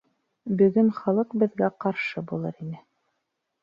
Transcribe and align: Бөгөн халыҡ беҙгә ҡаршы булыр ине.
Бөгөн 0.61 0.89
халыҡ 1.01 1.37
беҙгә 1.45 1.71
ҡаршы 1.87 2.27
булыр 2.33 2.63
ине. 2.69 2.85